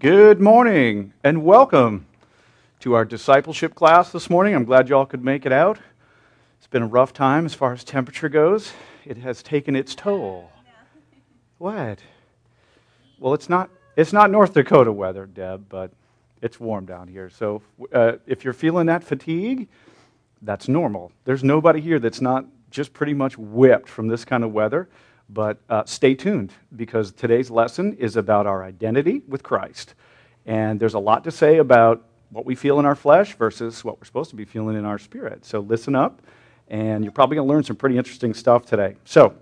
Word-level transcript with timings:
Good 0.00 0.40
morning 0.40 1.12
and 1.24 1.42
welcome 1.42 2.06
to 2.78 2.94
our 2.94 3.04
discipleship 3.04 3.74
class 3.74 4.12
this 4.12 4.30
morning. 4.30 4.54
I'm 4.54 4.64
glad 4.64 4.88
you 4.88 4.94
all 4.94 5.06
could 5.06 5.24
make 5.24 5.44
it 5.44 5.50
out. 5.50 5.80
It's 6.56 6.68
been 6.68 6.84
a 6.84 6.86
rough 6.86 7.12
time 7.12 7.44
as 7.46 7.52
far 7.52 7.72
as 7.72 7.82
temperature 7.82 8.28
goes. 8.28 8.72
It 9.04 9.16
has 9.16 9.42
taken 9.42 9.74
its 9.74 9.96
toll. 9.96 10.52
What? 11.56 11.98
Well, 13.18 13.34
it's 13.34 13.48
not 13.48 13.70
it's 13.96 14.12
not 14.12 14.30
North 14.30 14.54
Dakota 14.54 14.92
weather, 14.92 15.26
Deb, 15.26 15.68
but 15.68 15.90
it's 16.42 16.60
warm 16.60 16.86
down 16.86 17.08
here. 17.08 17.28
So 17.28 17.60
uh, 17.92 18.18
if 18.24 18.44
you're 18.44 18.52
feeling 18.52 18.86
that 18.86 19.02
fatigue, 19.02 19.66
that's 20.42 20.68
normal. 20.68 21.10
There's 21.24 21.42
nobody 21.42 21.80
here 21.80 21.98
that's 21.98 22.20
not 22.20 22.44
just 22.70 22.92
pretty 22.92 23.14
much 23.14 23.36
whipped 23.36 23.88
from 23.88 24.06
this 24.06 24.24
kind 24.24 24.44
of 24.44 24.52
weather. 24.52 24.88
But 25.28 25.58
uh, 25.68 25.84
stay 25.84 26.14
tuned 26.14 26.52
because 26.74 27.12
today's 27.12 27.50
lesson 27.50 27.94
is 27.94 28.16
about 28.16 28.46
our 28.46 28.64
identity 28.64 29.22
with 29.28 29.42
Christ. 29.42 29.94
And 30.46 30.80
there's 30.80 30.94
a 30.94 30.98
lot 30.98 31.24
to 31.24 31.30
say 31.30 31.58
about 31.58 32.04
what 32.30 32.46
we 32.46 32.54
feel 32.54 32.78
in 32.78 32.86
our 32.86 32.94
flesh 32.94 33.34
versus 33.34 33.84
what 33.84 33.98
we're 33.98 34.06
supposed 34.06 34.30
to 34.30 34.36
be 34.36 34.44
feeling 34.44 34.76
in 34.76 34.84
our 34.84 34.98
spirit. 34.98 35.44
So 35.44 35.60
listen 35.60 35.94
up, 35.94 36.22
and 36.68 37.04
you're 37.04 37.12
probably 37.12 37.36
going 37.36 37.46
to 37.46 37.52
learn 37.52 37.64
some 37.64 37.76
pretty 37.76 37.98
interesting 37.98 38.34
stuff 38.34 38.66
today. 38.66 38.96
So, 39.04 39.34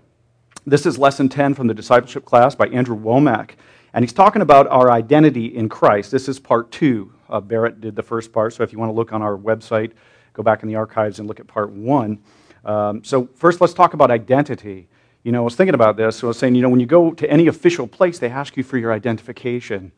this 0.65 0.85
is 0.85 0.97
lesson 0.97 1.29
10 1.29 1.53
from 1.53 1.67
the 1.67 1.73
discipleship 1.73 2.25
class 2.25 2.53
by 2.53 2.67
Andrew 2.67 2.97
Womack. 2.97 3.51
And 3.93 4.03
he's 4.03 4.11
talking 4.11 4.41
about 4.41 4.67
our 4.67 4.91
identity 4.91 5.55
in 5.55 5.69
Christ. 5.69 6.11
This 6.11 6.27
is 6.27 6.39
part 6.39 6.71
two. 6.71 7.13
Uh, 7.29 7.39
Barrett 7.39 7.79
did 7.79 7.95
the 7.95 8.03
first 8.03 8.33
part, 8.33 8.53
so 8.53 8.63
if 8.63 8.73
you 8.73 8.79
want 8.79 8.89
to 8.89 8.93
look 8.93 9.13
on 9.13 9.21
our 9.21 9.37
website, 9.37 9.93
go 10.33 10.43
back 10.43 10.63
in 10.63 10.69
the 10.69 10.75
archives 10.75 11.19
and 11.19 11.27
look 11.27 11.39
at 11.39 11.47
part 11.47 11.69
one. 11.69 12.19
Um, 12.65 13.01
so, 13.03 13.29
first, 13.35 13.61
let's 13.61 13.73
talk 13.73 13.93
about 13.93 14.11
identity. 14.11 14.89
You 15.27 15.33
know, 15.33 15.41
I 15.41 15.43
was 15.43 15.57
thinking 15.57 15.75
about 15.75 15.97
this. 15.97 16.15
So 16.15 16.27
I 16.27 16.29
was 16.29 16.39
saying, 16.39 16.55
you 16.55 16.61
know, 16.61 16.69
when 16.69 16.79
you 16.79 16.85
go 16.85 17.11
to 17.11 17.29
any 17.29 17.47
official 17.47 17.85
place, 17.85 18.17
they 18.17 18.29
ask 18.29 18.55
you 18.55 18.63
for 18.63 18.77
your 18.77 18.93
identification. 18.93 19.91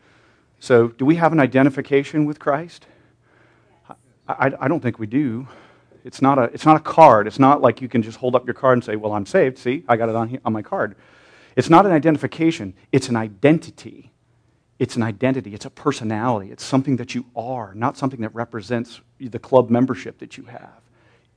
So, 0.59 0.87
do 0.87 1.05
we 1.05 1.17
have 1.17 1.31
an 1.31 1.39
identification 1.39 2.25
with 2.25 2.39
Christ? 2.39 2.87
I, 4.27 4.51
I, 4.59 4.67
don't 4.67 4.79
think 4.79 4.97
we 4.97 5.05
do. 5.05 5.47
It's 6.03 6.19
not, 6.19 6.39
a, 6.39 6.45
it's 6.45 6.65
not 6.65 6.77
a 6.77 6.79
card. 6.79 7.27
It's 7.27 7.37
not 7.37 7.61
like 7.61 7.79
you 7.79 7.87
can 7.87 8.01
just 8.01 8.17
hold 8.17 8.35
up 8.35 8.47
your 8.47 8.55
card 8.55 8.77
and 8.77 8.83
say, 8.83 8.95
well, 8.95 9.13
I'm 9.13 9.27
saved. 9.27 9.59
See, 9.59 9.83
I 9.87 9.97
got 9.97 10.09
it 10.09 10.15
on, 10.15 10.39
on 10.45 10.51
my 10.51 10.63
card. 10.63 10.95
It's 11.55 11.69
not 11.69 11.85
an 11.85 11.91
identification, 11.91 12.73
it's 12.91 13.07
an 13.07 13.15
identity. 13.15 14.11
It's 14.79 14.95
an 14.95 15.03
identity, 15.03 15.53
it's 15.53 15.65
a 15.65 15.69
personality, 15.69 16.51
it's 16.51 16.63
something 16.63 16.95
that 16.95 17.13
you 17.13 17.25
are, 17.35 17.75
not 17.75 17.97
something 17.97 18.21
that 18.21 18.33
represents 18.33 19.01
the 19.19 19.37
club 19.37 19.69
membership 19.69 20.17
that 20.19 20.37
you 20.37 20.45
have. 20.45 20.81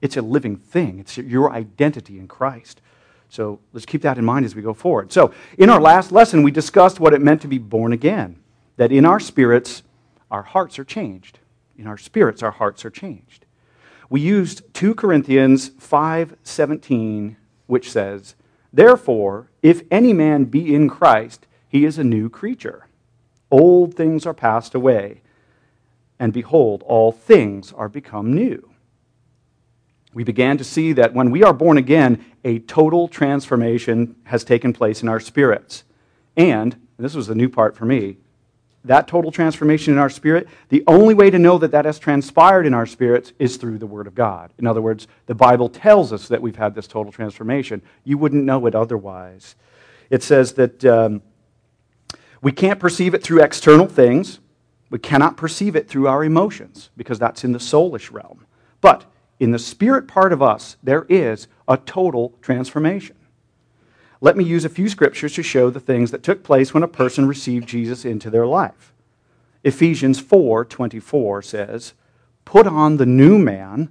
It's 0.00 0.16
a 0.16 0.22
living 0.22 0.56
thing, 0.56 0.98
it's 0.98 1.18
your 1.18 1.52
identity 1.52 2.18
in 2.18 2.26
Christ. 2.26 2.80
So 3.32 3.60
let's 3.72 3.86
keep 3.86 4.02
that 4.02 4.18
in 4.18 4.26
mind 4.26 4.44
as 4.44 4.54
we 4.54 4.60
go 4.60 4.74
forward. 4.74 5.10
So, 5.10 5.32
in 5.56 5.70
our 5.70 5.80
last 5.80 6.12
lesson, 6.12 6.42
we 6.42 6.50
discussed 6.50 7.00
what 7.00 7.14
it 7.14 7.22
meant 7.22 7.40
to 7.40 7.48
be 7.48 7.56
born 7.56 7.94
again. 7.94 8.36
That 8.76 8.92
in 8.92 9.06
our 9.06 9.18
spirits, 9.18 9.82
our 10.30 10.42
hearts 10.42 10.78
are 10.78 10.84
changed. 10.84 11.38
In 11.78 11.86
our 11.86 11.96
spirits, 11.96 12.42
our 12.42 12.50
hearts 12.50 12.84
are 12.84 12.90
changed. 12.90 13.46
We 14.10 14.20
used 14.20 14.74
2 14.74 14.94
Corinthians 14.94 15.70
5:17, 15.78 17.36
which 17.68 17.90
says, 17.90 18.34
"Therefore, 18.70 19.48
if 19.62 19.80
any 19.90 20.12
man 20.12 20.44
be 20.44 20.74
in 20.74 20.90
Christ, 20.90 21.46
he 21.66 21.86
is 21.86 21.96
a 21.96 22.04
new 22.04 22.28
creature. 22.28 22.86
Old 23.50 23.94
things 23.94 24.26
are 24.26 24.34
passed 24.34 24.74
away, 24.74 25.22
and 26.18 26.34
behold, 26.34 26.82
all 26.84 27.12
things 27.12 27.72
are 27.72 27.88
become 27.88 28.34
new." 28.34 28.71
We 30.14 30.24
began 30.24 30.58
to 30.58 30.64
see 30.64 30.92
that 30.94 31.14
when 31.14 31.30
we 31.30 31.42
are 31.42 31.52
born 31.52 31.78
again, 31.78 32.24
a 32.44 32.58
total 32.60 33.08
transformation 33.08 34.16
has 34.24 34.44
taken 34.44 34.72
place 34.72 35.02
in 35.02 35.08
our 35.08 35.20
spirits. 35.20 35.84
And, 36.36 36.74
and 36.74 37.04
this 37.04 37.14
was 37.14 37.26
the 37.26 37.34
new 37.34 37.48
part 37.48 37.76
for 37.76 37.84
me, 37.84 38.18
that 38.84 39.06
total 39.06 39.30
transformation 39.30 39.92
in 39.92 39.98
our 39.98 40.10
spirit, 40.10 40.48
the 40.68 40.82
only 40.86 41.14
way 41.14 41.30
to 41.30 41.38
know 41.38 41.56
that 41.58 41.70
that 41.70 41.84
has 41.84 41.98
transpired 41.98 42.66
in 42.66 42.74
our 42.74 42.86
spirits 42.86 43.32
is 43.38 43.56
through 43.56 43.78
the 43.78 43.86
Word 43.86 44.06
of 44.06 44.14
God. 44.14 44.52
In 44.58 44.66
other 44.66 44.82
words, 44.82 45.06
the 45.26 45.34
Bible 45.34 45.68
tells 45.68 46.12
us 46.12 46.28
that 46.28 46.42
we've 46.42 46.56
had 46.56 46.74
this 46.74 46.88
total 46.88 47.12
transformation. 47.12 47.80
You 48.02 48.18
wouldn't 48.18 48.44
know 48.44 48.66
it 48.66 48.74
otherwise. 48.74 49.54
It 50.10 50.22
says 50.22 50.54
that 50.54 50.84
um, 50.84 51.22
we 52.42 52.50
can't 52.50 52.80
perceive 52.80 53.14
it 53.14 53.22
through 53.22 53.42
external 53.42 53.86
things, 53.86 54.40
we 54.90 54.98
cannot 54.98 55.36
perceive 55.36 55.76
it 55.76 55.88
through 55.88 56.08
our 56.08 56.24
emotions, 56.24 56.90
because 56.96 57.18
that's 57.18 57.44
in 57.44 57.52
the 57.52 57.58
soulish 57.58 58.12
realm. 58.12 58.44
But 58.80 59.04
in 59.42 59.50
the 59.50 59.58
spirit 59.58 60.06
part 60.06 60.32
of 60.32 60.40
us, 60.40 60.76
there 60.84 61.04
is 61.08 61.48
a 61.66 61.76
total 61.76 62.32
transformation. 62.40 63.16
Let 64.20 64.36
me 64.36 64.44
use 64.44 64.64
a 64.64 64.68
few 64.68 64.88
scriptures 64.88 65.34
to 65.34 65.42
show 65.42 65.68
the 65.68 65.80
things 65.80 66.12
that 66.12 66.22
took 66.22 66.44
place 66.44 66.72
when 66.72 66.84
a 66.84 66.88
person 66.88 67.26
received 67.26 67.68
Jesus 67.68 68.04
into 68.04 68.30
their 68.30 68.46
life. 68.46 68.94
Ephesians 69.64 70.20
4:24 70.20 71.42
says, 71.42 71.94
"Put 72.44 72.68
on 72.68 72.98
the 72.98 73.04
new 73.04 73.36
man, 73.36 73.88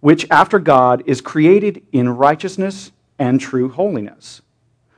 which 0.00 0.26
after 0.28 0.58
God 0.58 1.04
is 1.06 1.20
created 1.20 1.80
in 1.92 2.16
righteousness 2.16 2.90
and 3.16 3.40
true 3.40 3.68
holiness." 3.68 4.42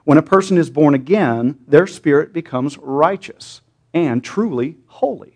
When 0.05 0.17
a 0.17 0.23
person 0.23 0.57
is 0.57 0.71
born 0.71 0.95
again, 0.95 1.59
their 1.69 1.87
spirit 1.87 2.33
becomes 2.33 2.79
righteous 2.79 3.61
and 3.93 4.25
truly 4.25 4.79
holy. 4.87 5.36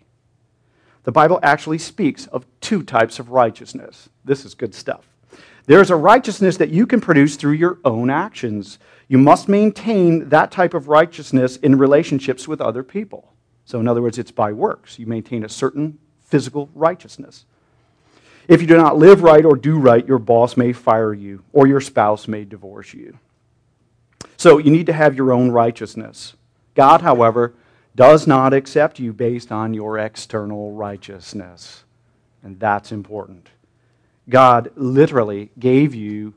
The 1.03 1.11
Bible 1.11 1.39
actually 1.41 1.79
speaks 1.79 2.27
of 2.27 2.45
two 2.59 2.83
types 2.83 3.19
of 3.19 3.29
righteousness. 3.29 4.09
This 4.23 4.45
is 4.45 4.53
good 4.53 4.75
stuff. 4.75 5.05
There's 5.65 5.89
a 5.89 5.95
righteousness 5.95 6.57
that 6.57 6.69
you 6.69 6.85
can 6.85 7.01
produce 7.01 7.35
through 7.35 7.53
your 7.53 7.79
own 7.85 8.09
actions. 8.09 8.79
You 9.07 9.17
must 9.17 9.47
maintain 9.47 10.29
that 10.29 10.51
type 10.51 10.73
of 10.73 10.87
righteousness 10.87 11.57
in 11.57 11.77
relationships 11.77 12.47
with 12.47 12.61
other 12.61 12.83
people. 12.83 13.33
So, 13.65 13.79
in 13.79 13.87
other 13.87 14.01
words, 14.01 14.17
it's 14.17 14.31
by 14.31 14.51
works. 14.53 14.99
You 14.99 15.05
maintain 15.05 15.43
a 15.43 15.49
certain 15.49 15.99
physical 16.23 16.69
righteousness. 16.73 17.45
If 18.47 18.59
you 18.59 18.67
do 18.67 18.75
not 18.75 18.97
live 18.97 19.21
right 19.21 19.45
or 19.45 19.55
do 19.55 19.77
right, 19.77 20.05
your 20.05 20.19
boss 20.19 20.57
may 20.57 20.73
fire 20.73 21.13
you 21.13 21.43
or 21.53 21.67
your 21.67 21.79
spouse 21.79 22.27
may 22.27 22.43
divorce 22.43 22.93
you. 22.93 23.17
So, 24.37 24.57
you 24.57 24.71
need 24.71 24.87
to 24.87 24.93
have 24.93 25.15
your 25.15 25.31
own 25.31 25.51
righteousness. 25.51 26.33
God, 26.75 27.01
however, 27.01 27.53
does 27.95 28.25
not 28.25 28.53
accept 28.53 28.99
you 28.99 29.13
based 29.13 29.51
on 29.51 29.73
your 29.73 29.97
external 29.97 30.71
righteousness. 30.71 31.83
And 32.43 32.59
that's 32.59 32.91
important. 32.91 33.49
God 34.29 34.71
literally 34.75 35.51
gave 35.59 35.93
you 35.93 36.33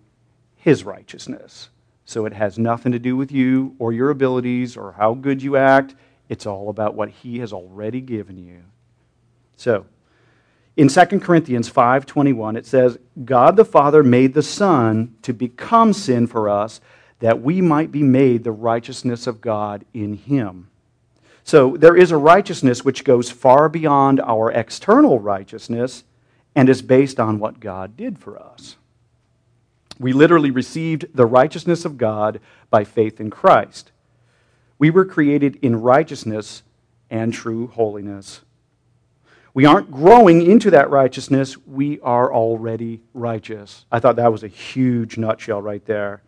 his 0.57 0.85
righteousness. 0.85 1.71
So 2.05 2.27
it 2.27 2.33
has 2.33 2.59
nothing 2.59 2.93
to 2.93 2.99
do 2.99 3.17
with 3.17 3.33
you 3.33 3.75
or 3.79 3.93
your 3.93 4.11
abilities 4.11 4.77
or 4.77 4.93
how 4.93 5.15
good 5.15 5.43
you 5.43 5.57
act. 5.57 5.95
It's 6.29 6.47
all 6.47 6.69
about 6.69 6.95
what 6.95 7.09
he 7.09 7.39
has 7.39 7.53
already 7.53 8.01
given 8.01 8.37
you. 8.39 8.63
So, 9.57 9.87
in 10.77 10.89
2 10.89 11.23
Corinthians 11.23 11.69
5:21 11.69 12.57
it 12.57 12.67
says, 12.67 12.99
"God 13.25 13.57
the 13.57 13.65
Father 13.65 14.03
made 14.03 14.35
the 14.35 14.43
Son 14.43 15.15
to 15.23 15.33
become 15.33 15.93
sin 15.93 16.27
for 16.27 16.49
us 16.49 16.81
that 17.21 17.43
we 17.43 17.61
might 17.61 17.93
be 17.93 18.03
made 18.03 18.43
the 18.43 18.53
righteousness 18.53 19.27
of 19.27 19.41
God 19.41 19.85
in 19.95 20.15
him." 20.15 20.69
So 21.44 21.77
there 21.77 21.97
is 21.97 22.10
a 22.10 22.16
righteousness 22.16 22.84
which 22.84 23.05
goes 23.05 23.31
far 23.31 23.69
beyond 23.69 24.21
our 24.21 24.50
external 24.50 25.21
righteousness 25.21 26.05
and 26.55 26.69
is 26.69 26.81
based 26.81 27.21
on 27.21 27.38
what 27.38 27.60
God 27.60 27.97
did 27.97 28.19
for 28.19 28.41
us. 28.41 28.77
We 30.00 30.12
literally 30.12 30.50
received 30.50 31.06
the 31.15 31.27
righteousness 31.27 31.84
of 31.84 31.99
God 31.99 32.41
by 32.71 32.84
faith 32.84 33.21
in 33.21 33.31
Christ. 33.31 33.93
We 34.78 34.91
were 34.91 35.05
created 35.05 35.59
in 35.62 35.82
righteousness 35.82 36.62
and 37.10 37.32
true 37.32 37.69
holiness. 37.69 38.41
We 39.53 39.66
aren't 39.66 39.93
growing 39.93 40.43
into 40.43 40.71
that 40.71 40.91
righteousness, 40.91 41.56
we 41.59 42.00
are 42.00 42.32
already 42.32 43.03
righteous. 43.12 43.84
I 43.93 44.00
thought 44.00 44.16
that 44.16 44.32
was 44.32 44.43
a 44.43 44.49
huge 44.49 45.16
nutshell 45.16 45.62
right 45.62 45.84
there. 45.84 46.22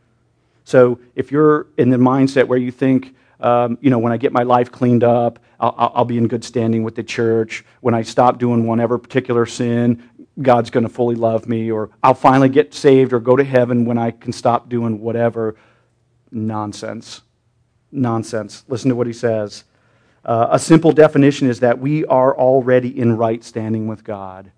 So 0.65 1.01
if 1.17 1.33
you're 1.33 1.67
in 1.77 1.91
the 1.91 1.97
mindset 1.97 2.47
where 2.47 2.59
you 2.59 2.71
think, 2.71 3.17
um, 3.41 3.79
you 3.81 3.91
know, 3.91 3.99
when 3.99 4.13
I 4.13 4.17
get 4.17 4.33
my 4.33 4.43
life 4.43 4.73
cleaned 4.73 5.05
up, 5.05 5.39
I'll, 5.61 5.93
I'll, 5.95 6.05
be 6.05 6.19
in 6.19 6.29
good 6.29 6.45
standing 6.45 6.83
with 6.83 6.95
the 6.95 7.03
church. 7.03 7.65
When 7.81 7.95
I 7.95 8.03
stop 8.03 8.39
doing 8.39 8.67
whatever 8.67 8.99
particular 8.99 9.47
sin, 9.47 10.09
God's 10.41 10.71
going 10.71 10.85
to 10.85 10.91
fully 10.91 11.17
love 11.17 11.49
me, 11.49 11.71
or 11.71 11.91
I'll 12.03 12.15
finally 12.15 12.49
get 12.49 12.75
saved 12.75 13.13
or 13.13 13.21
go 13.21 13.37
to 13.37 13.45
heaven 13.45 13.85
when 13.85 13.99
I 13.99 14.11
can 14.11 14.33
stop 14.33 14.69
doing 14.69 15.01
whatever. 15.01 15.57
Nonsense. 16.31 17.23
Nonsense. 17.91 18.65
Listen 18.69 18.91
to 18.91 18.97
what 18.97 19.07
he 19.07 19.13
says. 19.13 19.65
Uh, 20.25 20.49
a 20.51 20.59
simple 20.59 20.93
definition 20.93 21.49
is 21.49 21.61
that 21.61 21.79
we 21.79 22.05
are 22.07 22.37
already 22.37 22.99
in 22.99 23.17
right 23.17 23.45
standing 23.45 23.87
with 23.87 24.03
God. 24.03 24.51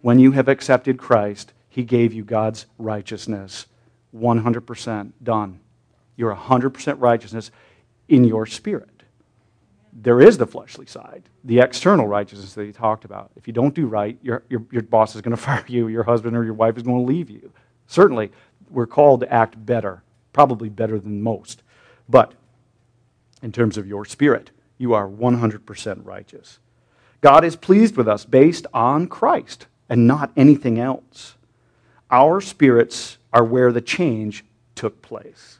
When 0.00 0.18
you 0.18 0.32
have 0.32 0.48
accepted 0.48 0.98
Christ, 0.98 1.52
he 1.68 1.84
gave 1.84 2.12
you 2.12 2.24
God's 2.24 2.66
righteousness. 2.76 3.66
100% 4.14 5.12
done. 5.22 5.60
You're 6.16 6.34
100% 6.34 6.96
righteousness 6.98 7.50
in 8.08 8.24
your 8.24 8.46
spirit. 8.46 8.88
There 9.92 10.20
is 10.20 10.38
the 10.38 10.46
fleshly 10.46 10.86
side, 10.86 11.24
the 11.44 11.60
external 11.60 12.06
righteousness 12.06 12.54
that 12.54 12.64
he 12.64 12.72
talked 12.72 13.04
about. 13.04 13.30
If 13.36 13.46
you 13.46 13.52
don't 13.52 13.74
do 13.74 13.86
right, 13.86 14.18
your, 14.22 14.42
your, 14.48 14.64
your 14.70 14.82
boss 14.82 15.14
is 15.14 15.20
going 15.20 15.36
to 15.36 15.42
fire 15.42 15.64
you, 15.68 15.88
your 15.88 16.04
husband 16.04 16.36
or 16.36 16.44
your 16.44 16.54
wife 16.54 16.76
is 16.76 16.82
going 16.82 17.04
to 17.04 17.12
leave 17.12 17.30
you. 17.30 17.52
Certainly, 17.86 18.32
we're 18.70 18.86
called 18.86 19.20
to 19.20 19.32
act 19.32 19.64
better, 19.64 20.02
probably 20.32 20.68
better 20.68 20.98
than 20.98 21.22
most. 21.22 21.62
But 22.08 22.32
in 23.42 23.52
terms 23.52 23.76
of 23.76 23.86
your 23.86 24.04
spirit, 24.04 24.50
you 24.78 24.94
are 24.94 25.08
100% 25.08 26.06
righteous. 26.06 26.58
God 27.20 27.44
is 27.44 27.54
pleased 27.54 27.96
with 27.96 28.08
us 28.08 28.24
based 28.24 28.66
on 28.72 29.06
Christ 29.06 29.66
and 29.88 30.06
not 30.06 30.32
anything 30.36 30.78
else. 30.78 31.36
Our 32.10 32.40
spirits 32.40 33.18
are 33.32 33.44
where 33.44 33.72
the 33.72 33.80
change 33.80 34.44
took 34.74 35.02
place. 35.02 35.58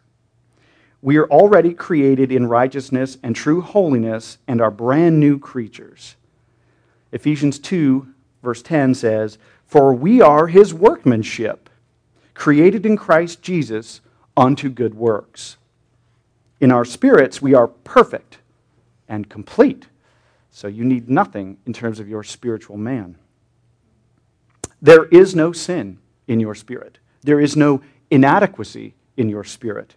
We 1.02 1.16
are 1.16 1.26
already 1.26 1.74
created 1.74 2.30
in 2.30 2.46
righteousness 2.46 3.18
and 3.24 3.34
true 3.34 3.60
holiness 3.60 4.38
and 4.46 4.60
are 4.60 4.70
brand 4.70 5.18
new 5.18 5.36
creatures. 5.38 6.14
Ephesians 7.10 7.58
2, 7.58 8.06
verse 8.42 8.62
10 8.62 8.94
says, 8.94 9.36
For 9.66 9.92
we 9.92 10.22
are 10.22 10.46
his 10.46 10.72
workmanship, 10.72 11.68
created 12.34 12.86
in 12.86 12.96
Christ 12.96 13.42
Jesus 13.42 14.00
unto 14.36 14.70
good 14.70 14.94
works. 14.94 15.56
In 16.60 16.70
our 16.70 16.84
spirits, 16.84 17.42
we 17.42 17.52
are 17.52 17.66
perfect 17.66 18.38
and 19.08 19.28
complete. 19.28 19.88
So 20.52 20.68
you 20.68 20.84
need 20.84 21.10
nothing 21.10 21.58
in 21.66 21.72
terms 21.72 21.98
of 21.98 22.08
your 22.08 22.22
spiritual 22.22 22.76
man. 22.76 23.16
There 24.80 25.06
is 25.06 25.34
no 25.34 25.50
sin 25.50 25.98
in 26.28 26.38
your 26.38 26.54
spirit, 26.54 26.98
there 27.22 27.40
is 27.40 27.56
no 27.56 27.82
inadequacy 28.08 28.94
in 29.16 29.28
your 29.28 29.42
spirit. 29.42 29.96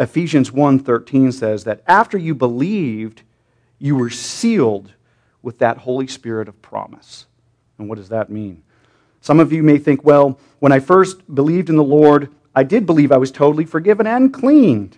Ephesians 0.00 0.50
1:13 0.50 1.30
says 1.30 1.64
that 1.64 1.82
after 1.86 2.16
you 2.16 2.34
believed, 2.34 3.22
you 3.78 3.94
were 3.94 4.10
sealed 4.10 4.94
with 5.42 5.58
that 5.58 5.78
Holy 5.78 6.06
Spirit 6.06 6.48
of 6.48 6.60
promise. 6.62 7.26
And 7.78 7.88
what 7.88 7.98
does 7.98 8.08
that 8.08 8.30
mean? 8.30 8.62
Some 9.20 9.38
of 9.38 9.52
you 9.52 9.62
may 9.62 9.76
think, 9.76 10.02
well, 10.02 10.40
when 10.58 10.72
I 10.72 10.80
first 10.80 11.32
believed 11.32 11.68
in 11.68 11.76
the 11.76 11.84
Lord, 11.84 12.30
I 12.54 12.62
did 12.62 12.86
believe 12.86 13.12
I 13.12 13.18
was 13.18 13.30
totally 13.30 13.66
forgiven 13.66 14.06
and 14.06 14.32
cleaned, 14.32 14.96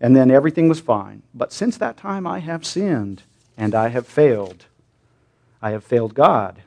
and 0.00 0.16
then 0.16 0.30
everything 0.30 0.68
was 0.68 0.80
fine. 0.80 1.22
But 1.32 1.52
since 1.52 1.76
that 1.78 1.96
time, 1.96 2.26
I 2.26 2.40
have 2.40 2.66
sinned 2.66 3.22
and 3.56 3.74
I 3.74 3.88
have 3.88 4.06
failed. 4.06 4.66
I 5.62 5.70
have 5.70 5.84
failed 5.84 6.14
God. 6.14 6.62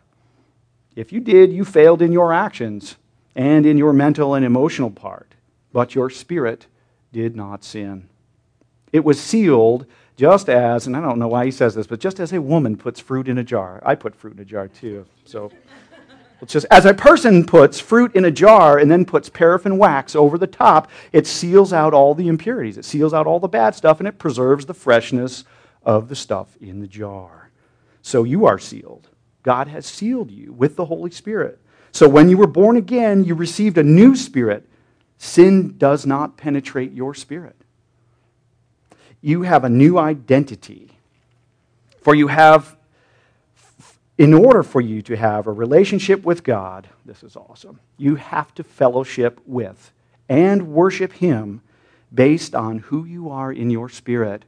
If 0.96 1.12
you 1.12 1.20
did, 1.20 1.52
you 1.52 1.66
failed 1.66 2.02
in 2.02 2.14
your 2.14 2.32
actions 2.32 2.96
and 3.36 3.66
in 3.66 3.78
your 3.78 3.92
mental 3.92 4.36
and 4.36 4.46
emotional 4.46 4.92
part, 4.92 5.34
but 5.74 5.96
your 5.96 6.10
spirit 6.10 6.68
did 7.14 7.38
not 7.38 7.64
sin. 7.64 8.10
It 8.92 9.06
was 9.06 9.22
sealed 9.22 9.86
just 10.18 10.50
as, 10.50 10.86
and 10.86 10.98
I 10.98 11.02
don't 11.02 11.18
know 11.18 11.30
why 11.30 11.46
he 11.46 11.52
says 11.52 11.74
this, 11.74 11.88
but 11.88 12.00
just 12.00 12.20
as 12.20 12.34
a 12.34 12.42
woman 12.42 12.76
puts 12.76 13.00
fruit 13.00 13.30
in 13.30 13.38
a 13.38 13.44
jar. 13.44 13.82
I 13.86 13.96
put 13.96 14.16
fruit 14.16 14.34
in 14.34 14.40
a 14.40 14.46
jar 14.46 14.68
too. 14.68 15.06
So 15.24 15.52
it's 16.42 16.52
just 16.52 16.66
as 16.70 16.86
a 16.86 16.94
person 16.94 17.46
puts 17.46 17.80
fruit 17.80 18.16
in 18.16 18.26
a 18.26 18.32
jar 18.32 18.78
and 18.78 18.92
then 18.92 19.06
puts 19.06 19.30
paraffin 19.30 19.78
wax 19.78 20.16
over 20.16 20.38
the 20.38 20.48
top, 20.48 20.92
it 21.14 21.26
seals 21.26 21.72
out 21.72 21.94
all 21.94 22.14
the 22.14 22.28
impurities. 22.28 22.78
It 22.78 22.86
seals 22.86 23.14
out 23.14 23.26
all 23.26 23.40
the 23.40 23.48
bad 23.48 23.76
stuff 23.76 24.00
and 24.00 24.08
it 24.08 24.20
preserves 24.20 24.66
the 24.66 24.74
freshness 24.74 25.46
of 25.84 26.10
the 26.10 26.16
stuff 26.16 26.58
in 26.60 26.82
the 26.82 26.88
jar. 26.88 27.50
So 28.02 28.24
you 28.24 28.46
are 28.46 28.60
sealed. 28.60 29.08
God 29.44 29.68
has 29.68 29.86
sealed 29.86 30.32
you 30.32 30.52
with 30.54 30.76
the 30.76 30.86
Holy 30.86 31.12
Spirit. 31.12 31.60
So 31.92 32.10
when 32.10 32.30
you 32.30 32.38
were 32.38 32.48
born 32.48 32.76
again, 32.76 33.24
you 33.24 33.36
received 33.36 33.78
a 33.78 33.84
new 33.84 34.16
spirit. 34.16 34.68
Sin 35.24 35.78
does 35.78 36.06
not 36.06 36.38
penetrate 36.38 36.94
your 36.94 37.14
spirit 37.14 37.56
you 39.24 39.44
have 39.44 39.64
a 39.64 39.70
new 39.70 39.98
identity. 39.98 40.92
For 42.02 42.14
you 42.14 42.28
have, 42.28 42.76
in 44.18 44.34
order 44.34 44.62
for 44.62 44.82
you 44.82 45.02
to 45.04 45.16
have 45.16 45.48
a 45.48 45.52
relationship 45.52 46.24
with 46.24 46.44
God, 46.44 46.90
this 47.06 47.24
is 47.24 47.38
awesome, 47.38 47.80
you 47.98 48.16
have 48.16 48.54
to 48.56 48.64
fellowship 48.64 49.40
with 49.46 49.94
and 50.28 50.74
worship 50.74 51.14
Him 51.14 51.62
based 52.14 52.54
on 52.54 52.80
who 52.80 53.06
you 53.06 53.30
are 53.30 53.52
in 53.52 53.70
your 53.70 53.88
spirit, 53.88 54.44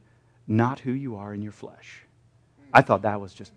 not 0.46 0.80
who 0.80 0.92
you 0.92 1.16
are 1.16 1.32
in 1.32 1.40
your 1.40 1.52
flesh. 1.52 2.02
I 2.72 2.82
thought 2.82 3.02
that 3.02 3.20
was 3.20 3.32
just 3.32 3.52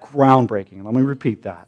groundbreaking. 0.00 0.84
Let 0.84 0.94
me 0.94 1.02
repeat 1.02 1.42
that. 1.42 1.66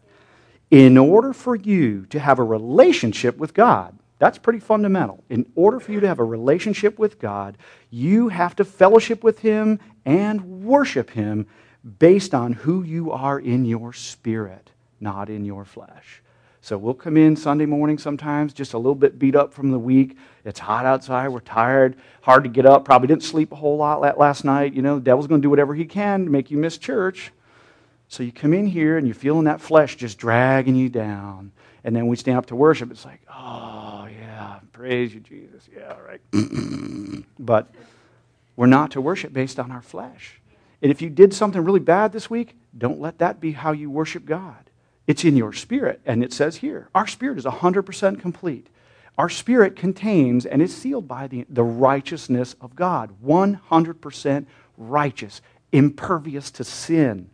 In 0.71 0.97
order 0.97 1.33
for 1.33 1.57
you 1.57 2.07
to 2.11 2.21
have 2.21 2.39
a 2.39 2.45
relationship 2.45 3.39
with 3.39 3.55
God, 3.55 3.98
that's 4.19 4.39
pretty 4.39 4.59
fundamental. 4.59 5.23
In 5.29 5.47
order 5.55 5.79
for 5.79 5.93
you 5.93 6.01
to 6.01 6.09
have 6.09 6.19
a 6.19 6.25
relationship 6.25 6.99
with 6.99 7.19
God, 7.19 7.57
you 7.91 8.29
have 8.29 8.57
to 8.57 8.65
fellowship 8.65 9.23
with 9.23 9.41
Him 9.41 9.79
and 10.05 10.65
worship 10.65 11.11
Him 11.11 11.47
based 11.99 12.35
on 12.35 12.53
who 12.53 12.83
you 12.83 13.13
are 13.13 13.39
in 13.39 13.65
your 13.65 13.93
spirit, 13.93 14.71
not 15.01 15.31
in 15.31 15.45
your 15.45 15.65
flesh. 15.65 16.23
So 16.61 16.77
we'll 16.77 16.95
come 16.95 17.17
in 17.17 17.37
Sunday 17.37 17.67
morning 17.67 17.97
sometimes, 17.97 18.53
just 18.53 18.75
a 18.75 18.79
little 18.79 18.97
bit 18.97 19.19
beat 19.19 19.37
up 19.37 19.55
from 19.55 19.71
the 19.71 19.79
week. 19.79 20.19
It's 20.45 20.59
hot 20.59 20.85
outside. 20.85 21.29
We're 21.29 21.41
tired. 21.41 21.97
Hard 22.21 22.43
to 22.45 22.51
get 22.51 22.67
up. 22.67 22.85
Probably 22.85 23.07
didn't 23.07 23.23
sleep 23.23 23.53
a 23.53 23.57
whole 23.57 23.77
lot 23.77 24.19
last 24.19 24.45
night. 24.45 24.75
You 24.75 24.83
know, 24.83 24.97
the 24.97 25.01
devil's 25.01 25.29
going 25.29 25.41
to 25.41 25.47
do 25.47 25.51
whatever 25.51 25.75
he 25.75 25.85
can 25.85 26.25
to 26.25 26.31
make 26.31 26.51
you 26.51 26.59
miss 26.59 26.77
church. 26.77 27.33
So 28.09 28.23
you 28.23 28.33
come 28.33 28.53
in 28.53 28.67
here 28.67 28.99
and 28.99 29.07
you're 29.07 29.15
feeling 29.15 29.45
that 29.45 29.61
flesh 29.61 29.97
just 29.97 30.19
dragging 30.19 30.75
you 30.75 30.89
down. 30.89 31.53
And 31.89 31.97
then 31.97 32.07
we 32.07 32.17
stand 32.17 32.37
up 32.37 32.45
to 32.47 32.55
worship. 32.55 32.91
It's 32.91 33.07
like, 33.07 33.23
oh, 33.35 34.07
yeah, 34.13 34.59
praise 34.73 35.15
you, 35.15 35.21
Jesus. 35.21 35.67
Yeah, 35.75 35.97
right. 36.01 36.21
but 37.39 37.71
we're 38.57 38.67
not 38.67 38.91
to 38.91 39.01
worship 39.01 39.33
based 39.33 39.59
on 39.59 39.73
our 39.73 39.81
flesh. 39.81 40.39
And 40.83 40.91
if 40.91 41.01
you 41.01 41.09
did 41.09 41.33
something 41.33 41.65
really 41.65 41.81
bad 41.81 42.13
this 42.13 42.29
week, 42.29 42.59
don't 42.77 43.01
let 43.01 43.21
that 43.21 43.41
be 43.41 43.53
how 43.53 43.73
you 43.73 43.89
worship 43.89 44.27
God. 44.27 44.69
It's 45.07 45.25
in 45.25 45.35
your 45.35 45.55
spirit. 45.55 46.03
And 46.05 46.23
it 46.23 46.35
says 46.35 46.57
here, 46.57 46.91
our 46.95 47.07
spirit 47.07 47.39
is 47.39 47.47
100% 47.47 48.21
complete. 48.21 48.67
Our 49.17 49.31
spirit 49.31 49.75
contains 49.75 50.45
and 50.45 50.61
is 50.61 50.77
sealed 50.77 51.09
by 51.09 51.27
the, 51.27 51.47
the 51.49 51.65
righteousness 51.65 52.55
of 52.61 52.77
God. 52.77 53.15
100% 53.25 54.47
righteous, 54.77 55.41
impervious 55.73 56.51
to 56.51 56.65
sin. 56.65 57.31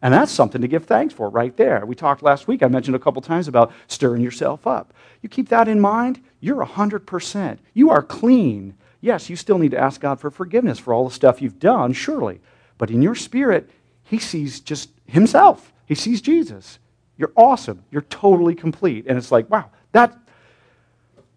And 0.00 0.14
that's 0.14 0.30
something 0.30 0.60
to 0.60 0.68
give 0.68 0.84
thanks 0.84 1.12
for 1.12 1.28
right 1.28 1.56
there. 1.56 1.84
We 1.84 1.94
talked 1.94 2.22
last 2.22 2.46
week, 2.46 2.62
I 2.62 2.68
mentioned 2.68 2.94
a 2.94 3.00
couple 3.00 3.20
times 3.20 3.48
about 3.48 3.72
stirring 3.88 4.22
yourself 4.22 4.66
up. 4.66 4.94
You 5.22 5.28
keep 5.28 5.48
that 5.48 5.66
in 5.66 5.80
mind, 5.80 6.20
you're 6.40 6.64
100%. 6.64 7.58
You 7.74 7.90
are 7.90 8.02
clean. 8.02 8.74
Yes, 9.00 9.28
you 9.28 9.34
still 9.34 9.58
need 9.58 9.72
to 9.72 9.78
ask 9.78 10.00
God 10.00 10.20
for 10.20 10.30
forgiveness 10.30 10.78
for 10.78 10.94
all 10.94 11.08
the 11.08 11.14
stuff 11.14 11.42
you've 11.42 11.58
done, 11.58 11.92
surely. 11.92 12.40
But 12.78 12.90
in 12.90 13.02
your 13.02 13.16
spirit, 13.16 13.70
He 14.04 14.18
sees 14.18 14.60
just 14.60 14.90
Himself, 15.06 15.72
He 15.86 15.96
sees 15.96 16.20
Jesus. 16.20 16.78
You're 17.16 17.32
awesome. 17.34 17.82
You're 17.90 18.02
totally 18.02 18.54
complete. 18.54 19.06
And 19.08 19.18
it's 19.18 19.32
like, 19.32 19.50
wow, 19.50 19.70
that, 19.90 20.16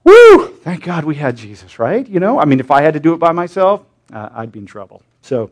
woo, 0.03 0.47
thank 0.57 0.83
God 0.83 1.05
we 1.05 1.15
had 1.15 1.35
Jesus, 1.35 1.79
right? 1.79 2.07
You 2.07 2.19
know, 2.19 2.39
I 2.39 2.45
mean, 2.45 2.59
if 2.59 2.69
I 2.69 2.83
had 2.83 2.93
to 2.93 2.99
do 2.99 3.15
it 3.15 3.17
by 3.17 3.31
myself, 3.31 3.81
uh, 4.13 4.29
I'd 4.31 4.51
be 4.51 4.59
in 4.59 4.67
trouble. 4.67 5.01
So, 5.23 5.49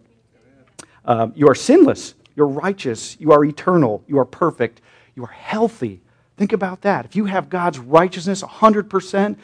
um, 1.06 1.34
you 1.36 1.48
are 1.48 1.56
sinless 1.56 2.14
you're 2.40 2.48
righteous. 2.48 3.18
You 3.20 3.34
are 3.34 3.44
eternal. 3.44 4.02
You 4.08 4.18
are 4.18 4.26
perfect. 4.26 4.82
You 5.14 5.26
are 5.26 5.28
healthy. 5.28 6.02
Think 6.38 6.54
about 6.54 6.82
that. 6.82 7.04
If 7.04 7.16
you 7.18 7.26
have 7.26 7.50
God's 7.50 7.78
righteousness 7.78 8.42
100%, 8.42 9.38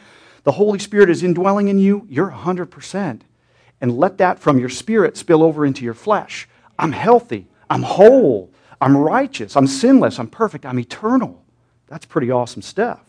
the 0.44 0.52
Holy 0.52 0.78
Spirit 0.78 1.10
is 1.10 1.22
indwelling 1.22 1.68
in 1.68 1.78
you, 1.78 2.06
you're 2.08 2.30
100%. 2.30 3.20
And 3.82 3.98
let 3.98 4.16
that 4.16 4.38
from 4.38 4.58
your 4.58 4.70
spirit 4.70 5.18
spill 5.18 5.42
over 5.42 5.66
into 5.66 5.84
your 5.84 5.92
flesh. 5.92 6.48
I'm 6.78 6.92
healthy. 6.92 7.48
I'm 7.68 7.82
whole. 7.82 8.50
I'm 8.80 8.96
righteous. 8.96 9.56
I'm 9.56 9.66
sinless. 9.66 10.18
I'm 10.18 10.28
perfect. 10.28 10.64
I'm 10.64 10.80
eternal. 10.80 11.44
That's 11.88 12.06
pretty 12.06 12.30
awesome 12.30 12.62
stuff. 12.62 13.02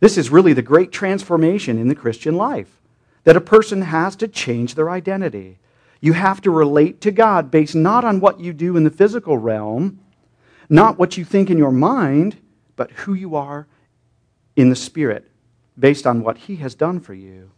This 0.00 0.16
is 0.16 0.30
really 0.30 0.54
the 0.54 0.62
great 0.62 0.90
transformation 0.90 1.78
in 1.78 1.88
the 1.88 1.94
Christian 1.94 2.34
life 2.34 2.80
that 3.24 3.36
a 3.36 3.42
person 3.42 3.82
has 3.82 4.16
to 4.16 4.26
change 4.26 4.74
their 4.74 4.88
identity. 4.88 5.58
You 6.00 6.14
have 6.14 6.40
to 6.42 6.50
relate 6.50 7.00
to 7.02 7.10
God 7.10 7.50
based 7.50 7.74
not 7.74 8.04
on 8.04 8.20
what 8.20 8.40
you 8.40 8.52
do 8.52 8.76
in 8.76 8.84
the 8.84 8.90
physical 8.90 9.36
realm, 9.36 10.00
not 10.68 10.98
what 10.98 11.16
you 11.16 11.24
think 11.24 11.50
in 11.50 11.58
your 11.58 11.72
mind, 11.72 12.36
but 12.76 12.90
who 12.92 13.14
you 13.14 13.36
are 13.36 13.66
in 14.56 14.70
the 14.70 14.76
spirit, 14.76 15.30
based 15.78 16.06
on 16.06 16.22
what 16.22 16.38
He 16.38 16.56
has 16.56 16.74
done 16.74 17.00
for 17.00 17.14
you. 17.14 17.50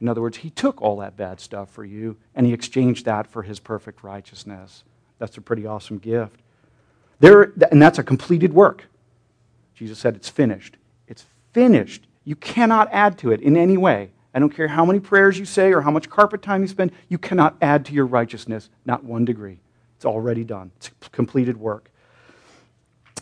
In 0.00 0.08
other 0.08 0.20
words, 0.20 0.38
He 0.38 0.50
took 0.50 0.82
all 0.82 0.96
that 0.98 1.16
bad 1.16 1.38
stuff 1.38 1.70
for 1.70 1.84
you 1.84 2.16
and 2.34 2.46
He 2.46 2.52
exchanged 2.52 3.04
that 3.04 3.26
for 3.28 3.42
His 3.42 3.60
perfect 3.60 4.02
righteousness. 4.02 4.82
That's 5.18 5.36
a 5.36 5.40
pretty 5.40 5.66
awesome 5.66 5.98
gift. 5.98 6.40
There, 7.20 7.52
and 7.70 7.80
that's 7.80 7.98
a 7.98 8.02
completed 8.02 8.52
work. 8.52 8.84
Jesus 9.74 9.98
said, 9.98 10.16
It's 10.16 10.28
finished. 10.28 10.76
It's 11.06 11.24
finished. 11.52 12.06
You 12.24 12.36
cannot 12.36 12.88
add 12.90 13.18
to 13.18 13.30
it 13.30 13.40
in 13.40 13.56
any 13.56 13.76
way. 13.76 14.10
I 14.34 14.40
don't 14.40 14.50
care 14.50 14.66
how 14.66 14.84
many 14.84 14.98
prayers 14.98 15.38
you 15.38 15.44
say 15.44 15.72
or 15.72 15.80
how 15.80 15.92
much 15.92 16.10
carpet 16.10 16.42
time 16.42 16.62
you 16.62 16.68
spend, 16.68 16.90
you 17.08 17.18
cannot 17.18 17.56
add 17.62 17.86
to 17.86 17.92
your 17.92 18.06
righteousness, 18.06 18.68
not 18.84 19.04
one 19.04 19.24
degree. 19.24 19.60
It's 19.96 20.04
already 20.04 20.42
done, 20.42 20.72
it's 20.76 20.90
completed 21.12 21.56
work. 21.56 21.90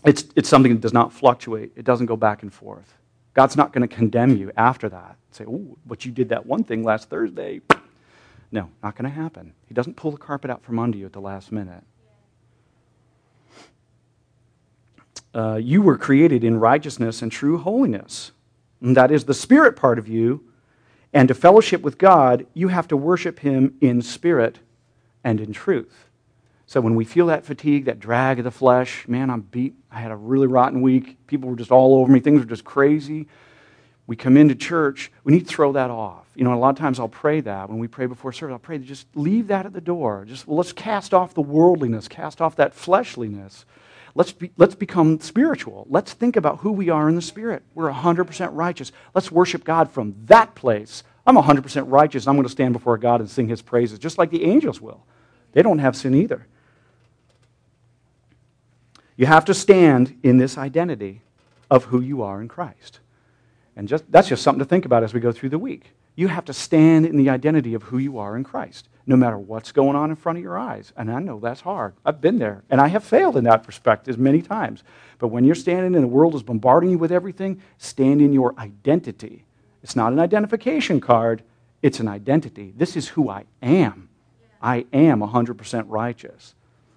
It's, 0.04 0.24
it's 0.34 0.48
something 0.48 0.72
that 0.72 0.80
does 0.80 0.94
not 0.94 1.12
fluctuate, 1.12 1.72
it 1.76 1.84
doesn't 1.84 2.06
go 2.06 2.16
back 2.16 2.42
and 2.42 2.52
forth. 2.52 2.94
God's 3.34 3.56
not 3.56 3.72
going 3.72 3.86
to 3.86 3.94
condemn 3.94 4.36
you 4.36 4.52
after 4.56 4.88
that. 4.88 5.16
Say, 5.30 5.44
oh, 5.46 5.78
but 5.86 6.04
you 6.04 6.12
did 6.12 6.30
that 6.30 6.44
one 6.44 6.64
thing 6.64 6.82
last 6.82 7.08
Thursday. 7.08 7.60
No, 8.50 8.68
not 8.82 8.96
going 8.96 9.10
to 9.10 9.14
happen. 9.14 9.54
He 9.66 9.74
doesn't 9.74 9.96
pull 9.96 10.10
the 10.10 10.18
carpet 10.18 10.50
out 10.50 10.62
from 10.62 10.78
under 10.78 10.98
you 10.98 11.06
at 11.06 11.12
the 11.12 11.20
last 11.20 11.52
minute. 11.52 11.84
Uh, 15.34 15.58
you 15.62 15.80
were 15.80 15.96
created 15.96 16.44
in 16.44 16.60
righteousness 16.60 17.22
and 17.22 17.32
true 17.32 17.56
holiness. 17.56 18.32
And 18.82 18.94
that 18.96 19.10
is 19.10 19.24
the 19.24 19.32
spirit 19.32 19.76
part 19.76 19.98
of 19.98 20.06
you 20.08 20.44
and 21.12 21.28
to 21.28 21.34
fellowship 21.34 21.82
with 21.82 21.98
God, 21.98 22.46
you 22.54 22.68
have 22.68 22.88
to 22.88 22.96
worship 22.96 23.40
Him 23.40 23.76
in 23.80 24.02
spirit 24.02 24.58
and 25.24 25.40
in 25.40 25.52
truth. 25.52 26.06
So 26.66 26.80
when 26.80 26.94
we 26.94 27.04
feel 27.04 27.26
that 27.26 27.44
fatigue, 27.44 27.84
that 27.84 28.00
drag 28.00 28.38
of 28.38 28.44
the 28.44 28.50
flesh, 28.50 29.06
man, 29.06 29.28
I'm 29.28 29.42
beat. 29.42 29.74
I 29.90 30.00
had 30.00 30.10
a 30.10 30.16
really 30.16 30.46
rotten 30.46 30.80
week. 30.80 31.26
People 31.26 31.50
were 31.50 31.56
just 31.56 31.70
all 31.70 32.00
over 32.00 32.10
me. 32.10 32.20
Things 32.20 32.40
were 32.40 32.46
just 32.46 32.64
crazy. 32.64 33.28
We 34.06 34.16
come 34.16 34.36
into 34.36 34.54
church, 34.54 35.12
we 35.22 35.32
need 35.32 35.46
to 35.46 35.54
throw 35.54 35.72
that 35.72 35.90
off. 35.90 36.26
You 36.34 36.44
know, 36.44 36.54
a 36.54 36.56
lot 36.56 36.70
of 36.70 36.76
times 36.76 36.98
I'll 36.98 37.08
pray 37.08 37.40
that 37.40 37.68
when 37.68 37.78
we 37.78 37.88
pray 37.88 38.06
before 38.06 38.32
service. 38.32 38.52
I'll 38.52 38.58
pray 38.58 38.78
to 38.78 38.84
just 38.84 39.06
leave 39.14 39.46
that 39.48 39.64
at 39.64 39.72
the 39.72 39.80
door. 39.80 40.24
Just 40.26 40.46
well, 40.46 40.56
let's 40.56 40.72
cast 40.72 41.14
off 41.14 41.34
the 41.34 41.42
worldliness, 41.42 42.08
cast 42.08 42.40
off 42.40 42.56
that 42.56 42.74
fleshliness. 42.74 43.64
Let's, 44.14 44.32
be, 44.32 44.50
let's 44.56 44.74
become 44.74 45.20
spiritual. 45.20 45.86
Let's 45.88 46.12
think 46.12 46.36
about 46.36 46.58
who 46.58 46.72
we 46.72 46.90
are 46.90 47.08
in 47.08 47.14
the 47.14 47.22
Spirit. 47.22 47.62
We're 47.74 47.90
100% 47.90 48.50
righteous. 48.52 48.92
Let's 49.14 49.32
worship 49.32 49.64
God 49.64 49.90
from 49.90 50.14
that 50.26 50.54
place. 50.54 51.02
I'm 51.26 51.36
100% 51.36 51.84
righteous. 51.88 52.26
I'm 52.26 52.34
going 52.34 52.46
to 52.46 52.52
stand 52.52 52.74
before 52.74 52.98
God 52.98 53.20
and 53.20 53.30
sing 53.30 53.48
His 53.48 53.62
praises, 53.62 53.98
just 53.98 54.18
like 54.18 54.30
the 54.30 54.44
angels 54.44 54.80
will. 54.80 55.04
They 55.52 55.62
don't 55.62 55.78
have 55.78 55.96
sin 55.96 56.14
either. 56.14 56.46
You 59.16 59.26
have 59.26 59.44
to 59.46 59.54
stand 59.54 60.18
in 60.22 60.38
this 60.38 60.58
identity 60.58 61.22
of 61.70 61.84
who 61.84 62.00
you 62.00 62.22
are 62.22 62.40
in 62.40 62.48
Christ. 62.48 63.00
And 63.76 63.88
just, 63.88 64.10
that's 64.10 64.28
just 64.28 64.42
something 64.42 64.58
to 64.58 64.64
think 64.64 64.84
about 64.84 65.04
as 65.04 65.14
we 65.14 65.20
go 65.20 65.32
through 65.32 65.50
the 65.50 65.58
week. 65.58 65.92
You 66.14 66.28
have 66.28 66.44
to 66.46 66.52
stand 66.52 67.06
in 67.06 67.16
the 67.16 67.30
identity 67.30 67.72
of 67.74 67.84
who 67.84 67.98
you 67.98 68.18
are 68.18 68.36
in 68.36 68.44
Christ, 68.44 68.88
no 69.06 69.16
matter 69.16 69.38
what's 69.38 69.72
going 69.72 69.96
on 69.96 70.10
in 70.10 70.16
front 70.16 70.38
of 70.38 70.44
your 70.44 70.58
eyes. 70.58 70.92
And 70.96 71.10
I 71.10 71.18
know 71.18 71.40
that's 71.40 71.60
hard. 71.60 71.94
I've 72.04 72.20
been 72.20 72.38
there, 72.38 72.62
and 72.70 72.80
I 72.80 72.88
have 72.88 73.04
failed 73.04 73.36
in 73.36 73.44
that 73.44 73.64
perspective 73.64 74.18
many 74.18 74.42
times. 74.42 74.84
But 75.18 75.28
when 75.28 75.44
you're 75.44 75.54
standing 75.54 75.94
and 75.94 76.04
the 76.04 76.08
world 76.08 76.34
is 76.34 76.42
bombarding 76.42 76.90
you 76.90 76.98
with 76.98 77.12
everything, 77.12 77.60
stand 77.78 78.20
in 78.20 78.32
your 78.32 78.54
identity. 78.58 79.44
It's 79.82 79.96
not 79.96 80.12
an 80.12 80.20
identification 80.20 81.00
card, 81.00 81.42
it's 81.82 81.98
an 81.98 82.08
identity. 82.08 82.72
This 82.76 82.96
is 82.96 83.08
who 83.08 83.28
I 83.28 83.44
am. 83.60 84.08
I 84.60 84.86
am 84.92 85.20
100% 85.20 85.84
righteous. 85.88 86.54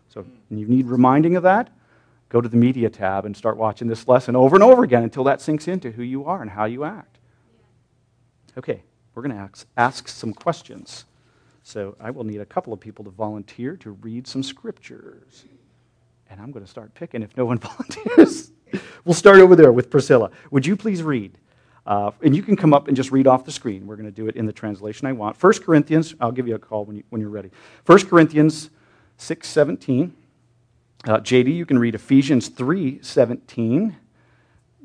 So 0.09 0.25
you 0.49 0.67
need 0.67 0.85
reminding 0.85 1.35
of 1.35 1.43
that 1.43 1.69
go 2.29 2.41
to 2.41 2.49
the 2.49 2.57
media 2.57 2.89
tab 2.89 3.25
and 3.25 3.35
start 3.35 3.57
watching 3.57 3.87
this 3.87 4.07
lesson 4.07 4.35
over 4.35 4.55
and 4.55 4.63
over 4.63 4.83
again 4.83 5.03
until 5.03 5.23
that 5.23 5.39
sinks 5.41 5.67
into 5.67 5.91
who 5.91 6.03
you 6.03 6.25
are 6.25 6.41
and 6.41 6.51
how 6.51 6.65
you 6.65 6.83
act. 6.83 7.17
Okay, 8.57 8.83
we're 9.13 9.23
going 9.23 9.35
to 9.35 9.41
ask, 9.41 9.67
ask 9.77 10.07
some 10.07 10.33
questions. 10.33 11.05
So 11.65 11.95
I 11.99 12.11
will 12.11 12.23
need 12.23 12.41
a 12.41 12.45
couple 12.45 12.73
of 12.73 12.79
people 12.79 13.03
to 13.05 13.09
volunteer 13.09 13.75
to 13.77 13.91
read 13.91 14.27
some 14.27 14.43
scriptures. 14.43 15.45
And 16.29 16.39
I'm 16.39 16.51
going 16.51 16.63
to 16.63 16.69
start 16.69 16.93
picking 16.93 17.23
if 17.23 17.35
no 17.35 17.45
one 17.45 17.57
volunteers. 17.59 18.51
we'll 19.03 19.15
start 19.15 19.39
over 19.39 19.55
there 19.55 19.71
with 19.71 19.89
Priscilla. 19.89 20.29
Would 20.51 20.67
you 20.67 20.77
please 20.77 21.01
read? 21.01 21.39
Uh, 21.87 22.11
and 22.21 22.35
you 22.35 22.43
can 22.43 22.55
come 22.55 22.71
up 22.71 22.87
and 22.87 22.95
just 22.95 23.11
read 23.11 23.25
off 23.25 23.45
the 23.45 23.51
screen. 23.51 23.87
We're 23.87 23.95
going 23.95 24.05
to 24.05 24.11
do 24.11 24.27
it 24.27 24.35
in 24.35 24.45
the 24.45 24.53
translation 24.53 25.07
I 25.07 25.13
want. 25.13 25.41
1 25.41 25.53
Corinthians, 25.63 26.13
I'll 26.21 26.31
give 26.31 26.47
you 26.47 26.53
a 26.53 26.59
call 26.59 26.85
when, 26.85 26.97
you, 26.97 27.03
when 27.09 27.19
you're 27.19 27.31
ready. 27.31 27.49
1 27.87 28.05
Corinthians 28.05 28.69
6 29.17 29.47
17. 29.47 30.15
Uh, 31.07 31.17
JD, 31.17 31.51
you 31.51 31.65
can 31.65 31.79
read 31.79 31.95
Ephesians 31.95 32.47
3 32.47 32.99
17. 33.01 33.97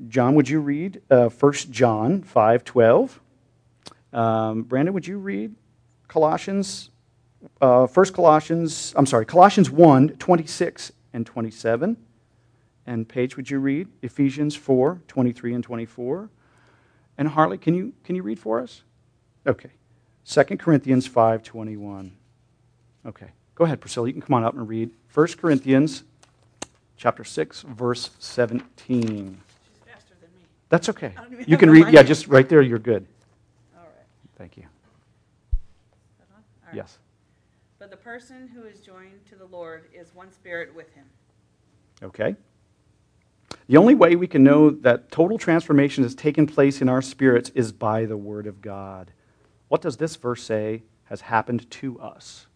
John, 0.09 0.35
would 0.35 0.49
you 0.49 0.61
read 0.61 1.03
uh, 1.11 1.29
1 1.29 1.53
John 1.71 2.23
5 2.23 2.65
12? 2.65 3.21
Um, 4.15 4.63
Brandon, 4.63 4.95
would 4.95 5.07
you 5.07 5.19
read 5.19 5.55
Colossians, 6.11 6.91
uh, 7.61 7.87
1 7.87 8.07
Colossians, 8.07 8.93
I'm 8.97 9.07
sorry, 9.07 9.25
Colossians 9.25 9.71
1 9.71 10.09
26 10.19 10.91
and 11.13 11.25
27? 11.25 11.97
And 12.85 13.09
Paige, 13.09 13.37
would 13.37 13.49
you 13.49 13.61
read 13.61 13.87
Ephesians 14.03 14.57
4 14.57 15.03
23 15.07 15.55
and 15.55 15.63
24? 15.63 16.29
And 17.17 17.29
Harley, 17.29 17.59
can 17.59 17.75
you, 17.75 17.93
can 18.03 18.17
you 18.17 18.25
read 18.25 18.41
for 18.41 18.61
us? 18.61 18.83
Okay. 19.47 19.71
2 20.25 20.43
Corinthians 20.57 21.07
5 21.07 21.45
21. 21.45 22.11
Okay. 23.07 23.29
Go 23.55 23.65
ahead, 23.65 23.81
Priscilla. 23.81 24.09
You 24.09 24.13
can 24.13 24.23
come 24.23 24.35
on 24.35 24.43
up 24.43 24.55
and 24.55 24.69
read 24.69 24.91
1 25.15 25.27
Corinthians 25.41 26.03
chapter 26.97 27.23
6, 27.23 27.63
verse 27.63 28.11
17. 28.19 29.41
That's 30.71 30.89
okay. 30.89 31.15
You 31.47 31.57
can 31.57 31.71
read, 31.71 31.89
yeah, 31.91 32.03
just 32.03 32.27
right 32.27 32.49
there, 32.49 32.63
you're 32.63 32.81
good. 32.81 33.07
All 33.77 33.85
right. 33.85 34.07
Thank 34.37 34.57
you. 34.57 34.65
That? 36.71 36.77
All 36.77 36.83
right. 36.83 36.89
Yes. 36.89 36.99
But 37.79 37.91
the 37.91 37.97
person 37.97 38.49
who 38.49 38.65
is 38.65 38.81
joined 38.81 39.25
to 39.31 39.37
the 39.37 39.47
Lord 39.47 39.85
is 39.95 40.15
one 40.15 40.31
spirit 40.31 40.75
with 40.75 40.93
him. 40.95 41.07
Okay. 42.03 42.37
The 43.67 43.77
only 43.77 43.95
way 43.95 44.17
we 44.17 44.27
can 44.27 44.43
know 44.43 44.71
that 44.71 45.11
total 45.11 45.39
transformation 45.39 46.03
has 46.05 46.15
taken 46.15 46.47
place 46.47 46.81
in 46.81 46.89
our 46.89 47.03
spirits 47.03 47.51
is 47.55 47.73
by 47.73 48.05
the 48.05 48.17
Word 48.17 48.47
of 48.47 48.61
God. 48.61 49.13
What 49.69 49.81
does 49.81 49.97
this 49.97 50.17
verse 50.17 50.43
say 50.43 50.83
has 51.05 51.21
happened 51.23 51.71
to 51.71 51.99
us? 52.01 52.47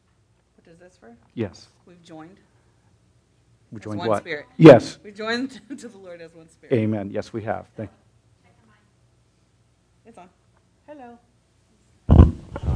What 0.57 0.65
does 0.65 0.79
this 0.79 0.97
for? 0.99 1.17
Yes. 1.35 1.69
We've 1.87 2.03
joined. 2.03 2.39
We 3.71 3.79
As 3.79 3.85
joined 3.85 3.99
one 3.99 4.09
what? 4.09 4.23
spirit. 4.23 4.47
Yes. 4.57 4.99
We've 5.03 5.15
joined 5.15 5.61
to 5.79 5.89
the 5.89 5.99
Lord 5.99 6.21
as 6.21 6.35
one 6.35 6.49
spirit. 6.49 6.75
Amen. 6.75 7.11
Yes, 7.11 7.33
we 7.33 7.43
have. 7.43 7.67
Thank 7.77 7.91
you. 7.91 7.97
It's 10.07 10.19
on. 10.19 10.29
Hello. 10.87 11.19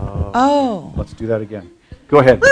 Uh, 0.09 0.33
Oh. 0.35 0.95
Let's 0.97 1.13
do 1.13 1.27
that 1.29 1.41
again. 1.41 1.71
Go 2.09 2.19
ahead. 2.19 2.43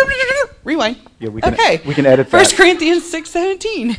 Rewind. 0.64 0.98
Yeah, 1.18 1.28
we 1.30 1.40
can, 1.40 1.54
Okay. 1.54 1.80
we 1.86 1.94
can 1.94 2.06
edit 2.06 2.28
First 2.28 2.50
that. 2.50 2.56
Corinthians 2.56 3.08
six 3.08 3.30
seventeen. 3.30 3.96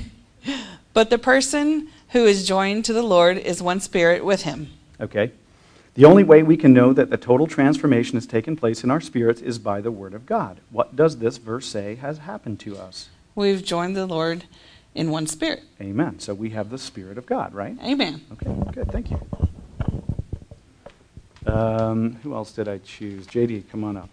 But 0.93 1.09
the 1.09 1.17
person 1.17 1.89
who 2.09 2.25
is 2.25 2.47
joined 2.47 2.85
to 2.85 2.93
the 2.93 3.03
Lord 3.03 3.37
is 3.37 3.61
one 3.61 3.79
spirit 3.79 4.25
with 4.25 4.43
him. 4.43 4.69
Okay. 4.99 5.31
The 5.93 6.05
only 6.05 6.23
way 6.23 6.43
we 6.43 6.57
can 6.57 6.73
know 6.73 6.93
that 6.93 7.09
the 7.09 7.17
total 7.17 7.47
transformation 7.47 8.15
has 8.15 8.27
taken 8.27 8.55
place 8.55 8.83
in 8.83 8.91
our 8.91 9.01
spirits 9.01 9.41
is 9.41 9.57
by 9.59 9.81
the 9.81 9.91
Word 9.91 10.13
of 10.13 10.25
God. 10.25 10.59
What 10.71 10.95
does 10.95 11.17
this 11.17 11.37
verse 11.37 11.65
say 11.65 11.95
has 11.95 12.19
happened 12.19 12.59
to 12.61 12.77
us? 12.77 13.09
We've 13.33 13.63
joined 13.63 13.95
the 13.95 14.05
Lord 14.05 14.45
in 14.93 15.09
one 15.11 15.25
spirit. 15.27 15.63
Amen. 15.81 16.19
So 16.19 16.33
we 16.33 16.51
have 16.51 16.69
the 16.69 16.77
Spirit 16.77 17.17
of 17.17 17.25
God, 17.25 17.53
right? 17.53 17.77
Amen. 17.83 18.21
Okay, 18.33 18.71
good. 18.73 18.91
Thank 18.91 19.09
you. 19.11 19.19
Um, 21.47 22.13
who 22.23 22.33
else 22.33 22.51
did 22.51 22.67
I 22.67 22.79
choose? 22.79 23.25
JD, 23.27 23.69
come 23.69 23.83
on 23.83 23.97
up. 23.97 24.09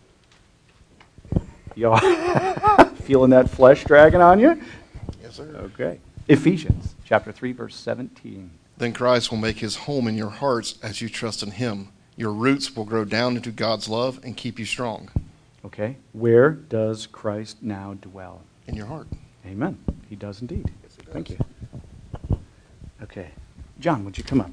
Y'all 1.75 1.99
feeling 3.03 3.31
that 3.31 3.51
flesh 3.51 3.85
dragging 3.85 4.21
on 4.21 4.39
you? 4.39 4.61
Yes, 5.23 5.37
sir. 5.37 5.45
Okay. 5.75 5.99
Ephesians 6.29 6.95
chapter 7.05 7.33
3, 7.33 7.53
verse 7.53 7.75
17. 7.77 8.51
Then 8.77 8.93
Christ 8.93 9.31
will 9.31 9.39
make 9.39 9.59
his 9.59 9.77
home 9.77 10.07
in 10.09 10.17
your 10.17 10.31
hearts 10.31 10.79
as 10.83 11.01
you 11.01 11.09
trust 11.09 11.43
in 11.43 11.51
him. 11.53 11.89
Your 12.17 12.33
roots 12.33 12.75
will 12.77 12.85
grow 12.85 13.05
down 13.05 13.37
into 13.37 13.51
God's 13.51 13.89
love 13.89 14.21
and 14.23 14.37
keep 14.37 14.59
you 14.59 14.65
strong 14.65 15.11
Okay. 15.65 15.97
Where 16.13 16.51
does 16.51 17.07
Christ 17.07 17.63
now 17.63 17.95
dwell? 17.95 18.43
in 18.67 18.75
your 18.77 18.87
heart. 18.87 19.07
Amen. 19.47 19.79
He 20.09 20.17
does 20.17 20.41
indeed. 20.41 20.71
Yes, 20.83 20.97
he 20.99 21.13
Thank 21.13 21.31
you. 21.31 21.39
Okay. 23.03 23.29
John, 23.79 24.05
would 24.05 24.17
you 24.17 24.25
come 24.25 24.41
up? 24.41 24.51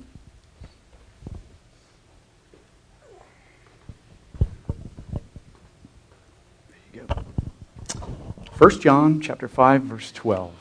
There 6.70 6.78
you 6.94 7.08
go. 7.08 7.24
1 8.62 8.80
John 8.80 9.20
chapter 9.20 9.48
5 9.48 9.82
verse 9.82 10.12
12. 10.12 10.54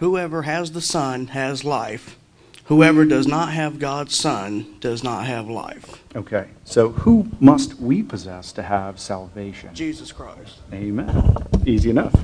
Whoever 0.00 0.42
has 0.42 0.72
the 0.72 0.80
Son 0.80 1.28
has 1.28 1.62
life. 1.64 2.18
Whoever 2.64 3.04
does 3.04 3.28
not 3.28 3.52
have 3.52 3.78
God's 3.78 4.16
Son 4.16 4.66
does 4.80 5.04
not 5.04 5.24
have 5.24 5.48
life. 5.48 6.02
Okay. 6.16 6.48
So 6.64 6.88
who 6.88 7.28
must 7.38 7.74
we 7.74 8.02
possess 8.02 8.50
to 8.50 8.64
have 8.64 8.98
salvation? 8.98 9.72
Jesus 9.76 10.10
Christ. 10.10 10.58
Amen. 10.72 11.36
Easy 11.64 11.88
enough. 11.88 12.16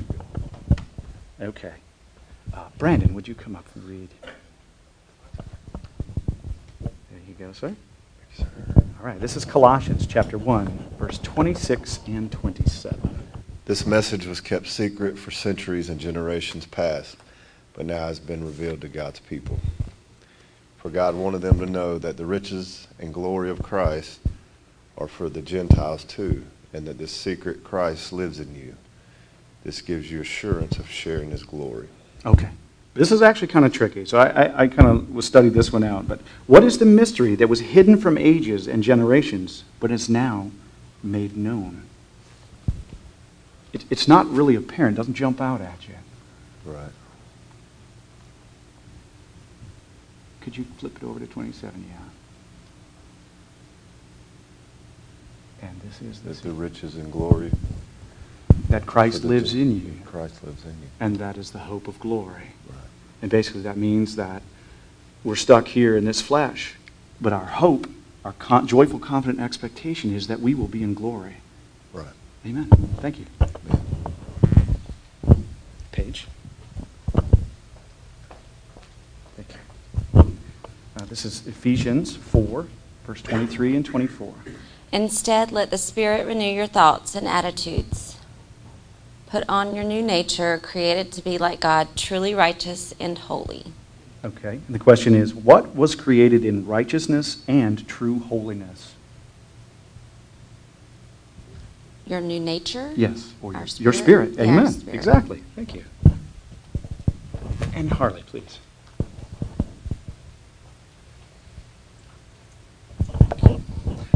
Okay. 1.39 1.75
Uh, 2.53 2.67
Brandon, 2.77 3.13
would 3.13 3.29
you 3.29 3.35
come 3.35 3.55
up 3.55 3.65
and 3.75 3.83
read? 3.85 4.09
There 6.81 7.21
you 7.25 7.33
go, 7.39 7.53
sir. 7.53 7.73
All 8.41 9.05
right, 9.05 9.21
this 9.21 9.37
is 9.37 9.45
Colossians 9.45 10.05
chapter 10.05 10.37
1, 10.37 10.95
verse 10.99 11.17
26 11.19 12.01
and 12.07 12.29
27. 12.29 13.04
This 13.65 13.87
message 13.87 14.27
was 14.27 14.41
kept 14.41 14.67
secret 14.67 15.17
for 15.17 15.31
centuries 15.31 15.89
and 15.89 15.99
generations 15.99 16.67
past, 16.67 17.17
but 17.73 17.87
now 17.87 18.05
has 18.05 18.19
been 18.19 18.45
revealed 18.45 18.81
to 18.81 18.87
God's 18.87 19.19
people. 19.19 19.59
For 20.77 20.91
God 20.91 21.15
wanted 21.15 21.41
them 21.41 21.57
to 21.57 21.65
know 21.65 21.97
that 21.97 22.15
the 22.15 22.27
riches 22.27 22.87
and 22.99 23.11
glory 23.11 23.49
of 23.49 23.63
Christ 23.63 24.19
are 24.99 25.07
for 25.07 25.29
the 25.29 25.41
Gentiles 25.41 26.03
too, 26.03 26.45
and 26.73 26.85
that 26.85 26.99
this 26.99 27.11
secret 27.11 27.63
Christ 27.63 28.13
lives 28.13 28.39
in 28.39 28.53
you. 28.53 28.75
This 29.63 29.81
gives 29.81 30.11
you 30.11 30.21
assurance 30.21 30.77
of 30.77 30.87
sharing 30.87 31.31
his 31.31 31.41
glory. 31.41 31.87
Okay. 32.23 32.49
This 32.93 33.11
is 33.11 33.23
actually 33.23 33.47
kind 33.47 33.65
of 33.65 33.73
tricky, 33.73 34.05
so 34.05 34.19
I, 34.19 34.27
I, 34.27 34.61
I 34.61 34.67
kind 34.67 34.87
of 34.87 35.23
studied 35.23 35.55
this 35.55 35.73
one 35.73 35.83
out. 35.83 36.07
But 36.07 36.21
what 36.45 36.63
is 36.63 36.77
the 36.77 36.85
mystery 36.85 37.33
that 37.33 37.49
was 37.49 37.61
hidden 37.61 37.97
from 37.97 38.15
ages 38.15 38.67
and 38.67 38.83
generations, 38.83 39.63
but 39.79 39.89
is 39.89 40.07
now 40.07 40.51
made 41.01 41.35
known? 41.35 41.81
It, 43.75 43.83
it's 43.89 44.07
not 44.07 44.25
really 44.31 44.55
apparent, 44.55 44.95
doesn't 44.95 45.15
jump 45.15 45.41
out 45.41 45.59
at 45.59 45.85
you. 45.85 45.95
Right. 46.63 46.91
Could 50.39 50.55
you 50.55 50.63
flip 50.77 50.95
it 50.95 51.03
over 51.03 51.19
to 51.19 51.27
27? 51.27 51.83
Yeah. 55.61 55.67
And 55.67 55.81
this 55.81 56.01
is 56.01 56.21
That 56.21 56.29
this. 56.29 56.39
the 56.39 56.51
riches 56.51 56.95
and 56.95 57.11
glory. 57.11 57.51
that 58.69 58.85
Christ 58.85 59.25
lives 59.25 59.53
in 59.53 59.71
you, 59.75 59.93
Christ 60.05 60.41
lives 60.43 60.63
in 60.63 60.69
you. 60.71 60.87
and 61.01 61.17
that 61.17 61.35
is 61.37 61.51
the 61.51 61.59
hope 61.59 61.89
of 61.89 61.99
glory. 61.99 62.53
Right. 62.69 62.77
And 63.21 63.29
basically, 63.29 63.61
that 63.63 63.75
means 63.75 64.15
that 64.15 64.41
we're 65.25 65.35
stuck 65.35 65.67
here 65.67 65.97
in 65.97 66.05
this 66.05 66.21
flesh, 66.21 66.75
but 67.19 67.33
our 67.33 67.45
hope, 67.45 67.89
our 68.23 68.33
con- 68.33 68.67
joyful, 68.67 68.99
confident 68.99 69.41
expectation 69.43 70.13
is 70.15 70.27
that 70.27 70.39
we 70.39 70.55
will 70.55 70.67
be 70.69 70.81
in 70.81 70.93
glory. 70.93 71.37
Right. 71.91 72.05
Amen. 72.45 72.69
Thank 72.99 73.17
you. 73.17 73.25
Paige. 75.91 76.27
Thank 79.35 79.47
you. 79.49 80.37
Uh, 80.95 81.05
this 81.05 81.25
is 81.25 81.47
Ephesians 81.47 82.15
4, 82.15 82.67
verse 83.07 83.23
23 83.23 83.77
and 83.77 83.83
24. 83.85 84.35
Instead, 84.91 85.51
let 85.51 85.71
the 85.71 85.77
Spirit 85.79 86.27
renew 86.27 86.45
your 86.45 86.67
thoughts 86.67 87.15
and 87.15 87.27
attitudes. 87.27 88.17
Put 89.25 89.43
on 89.49 89.73
your 89.73 89.83
new 89.83 90.03
nature, 90.03 90.59
created 90.59 91.11
to 91.13 91.23
be 91.23 91.39
like 91.39 91.59
God, 91.59 91.95
truly 91.95 92.35
righteous 92.35 92.93
and 92.99 93.17
holy. 93.17 93.65
Okay. 94.23 94.59
And 94.67 94.75
the 94.75 94.79
question 94.79 95.15
is 95.15 95.33
what 95.33 95.75
was 95.75 95.95
created 95.95 96.45
in 96.45 96.67
righteousness 96.67 97.43
and 97.47 97.87
true 97.87 98.19
holiness? 98.19 98.94
Your 102.07 102.21
new 102.21 102.39
nature? 102.39 102.93
Yes. 102.95 103.33
Or 103.41 103.51
your, 103.53 103.61
Our 103.61 103.67
your 103.79 103.93
spirit? 103.93 103.95
spirit. 103.95 104.33
Yeah, 104.35 104.43
Amen. 104.43 104.71
spirit. 104.71 104.95
Exactly. 104.95 105.43
Thank 105.55 105.73
you. 105.73 105.83
And 107.73 107.91
Harley, 107.91 108.23
please. 108.27 108.59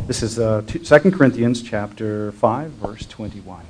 This 0.08 0.24
is 0.24 0.40
uh, 0.40 0.64
two- 0.66 0.80
2 0.80 1.12
Corinthians 1.12 1.62
chapter 1.62 2.32
5, 2.34 2.72
verse 2.72 3.06
21. 3.06 3.64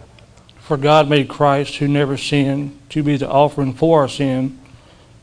For 0.59 0.77
God 0.77 1.09
made 1.09 1.27
Christ, 1.27 1.77
who 1.77 1.87
never 1.87 2.15
sinned, 2.15 2.77
to 2.89 3.03
be 3.03 3.17
the 3.17 3.29
offering 3.29 3.73
for 3.73 4.01
our 4.01 4.07
sin, 4.07 4.57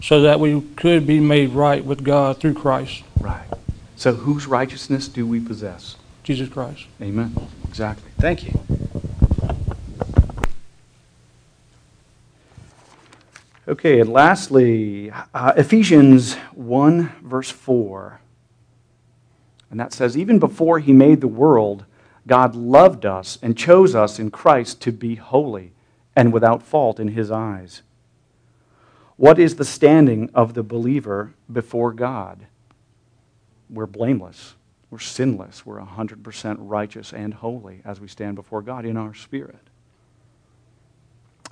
so 0.02 0.20
that 0.22 0.40
we 0.40 0.60
could 0.76 1.06
be 1.06 1.20
made 1.20 1.50
right 1.50 1.84
with 1.84 2.02
God 2.04 2.38
through 2.38 2.54
Christ, 2.54 3.02
Right. 3.18 3.46
So 3.96 4.12
whose 4.12 4.46
righteousness 4.46 5.08
do 5.08 5.26
we 5.26 5.40
possess? 5.40 5.96
Jesus 6.22 6.48
Christ. 6.50 6.84
Amen. 7.00 7.34
Exactly. 7.66 8.10
Thank 8.18 8.44
you. 8.44 8.60
Okay, 13.68 13.99
and 13.99 14.12
lastly, 14.12 15.11
uh, 15.35 15.52
Ephesians 15.56 16.35
1, 16.54 17.12
verse 17.23 17.50
4. 17.50 18.20
And 19.70 19.80
that 19.80 19.92
says, 19.92 20.16
Even 20.16 20.38
before 20.38 20.78
he 20.78 20.92
made 20.92 21.20
the 21.20 21.26
world, 21.26 21.85
God 22.28 22.54
loved 22.54 23.04
us 23.04 23.38
and 23.42 23.58
chose 23.58 23.94
us 23.94 24.20
in 24.20 24.30
Christ 24.30 24.80
to 24.82 24.92
be 24.92 25.16
holy 25.16 25.73
and 26.14 26.32
without 26.32 26.62
fault 26.62 27.00
in 27.00 27.08
his 27.08 27.32
eyes. 27.32 27.82
What 29.16 29.38
is 29.38 29.56
the 29.56 29.64
standing 29.64 30.30
of 30.32 30.54
the 30.54 30.62
believer 30.62 31.35
before 31.52 31.92
God? 31.92 32.46
We're 33.68 33.87
blameless. 33.87 34.54
We're 34.90 35.00
sinless. 35.00 35.66
We're 35.66 35.80
100% 35.80 36.56
righteous 36.61 37.12
and 37.12 37.35
holy 37.35 37.82
as 37.85 38.00
we 38.00 38.06
stand 38.06 38.37
before 38.37 38.62
God 38.62 38.85
in 38.85 38.96
our 38.96 39.12
spirit. 39.12 39.58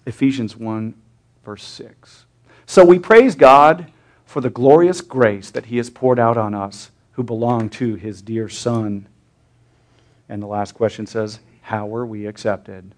Ephesians 0.07 0.57
1, 0.57 0.95
verse 1.45 1.65
6. 1.65 2.27
So 2.67 2.85
we 2.85 2.99
praise 2.99 3.35
God 3.35 3.93
for 4.25 4.41
the 4.41 4.51
glorious 4.51 5.01
grace 5.01 5.51
that 5.51 5.67
He 5.67 5.77
has 5.77 5.91
poured 5.91 6.19
out 6.19 6.37
on 6.37 6.55
us 6.55 6.91
who 7.13 7.23
belong 7.23 7.69
to 7.71 7.95
His 7.95 8.23
dear 8.23 8.49
Son. 8.49 9.07
And 10.29 10.43
the 10.43 10.47
last 10.47 10.73
question 10.73 11.07
says, 11.07 11.41
How 11.63 11.87
were 11.87 12.07
we 12.07 12.27
accepted? 12.27 12.95